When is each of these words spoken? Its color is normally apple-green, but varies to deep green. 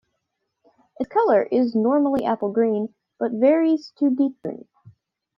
Its 0.99 1.11
color 1.11 1.43
is 1.43 1.75
normally 1.75 2.25
apple-green, 2.25 2.91
but 3.19 3.33
varies 3.33 3.91
to 3.97 4.09
deep 4.09 4.41
green. 4.41 4.67